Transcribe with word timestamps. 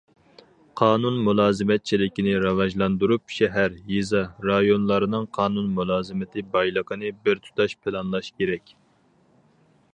قانۇن 0.79 1.17
مۇلازىمەتچىلىكىنى 1.25 2.31
راۋاجلاندۇرۇپ، 2.45 3.35
شەھەر، 3.35 3.77
يېزا، 3.97 4.23
رايونلارنىڭ 4.51 5.29
قانۇن 5.41 5.69
مۇلازىمىتى 5.79 6.45
بايلىقىنى 6.57 7.15
بىر 7.29 7.43
تۇتاش 7.49 7.81
پىلانلاش 7.85 8.33
كېرەك. 8.41 8.75